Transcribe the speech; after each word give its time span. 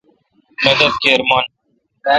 مدد 0.65 0.91
کیر 1.01 1.19
من۔ 1.29 1.43